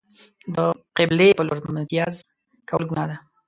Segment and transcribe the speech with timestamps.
[0.55, 0.57] د
[0.97, 2.15] قبلې په لور میتیاز
[2.69, 3.17] کول گناه ده.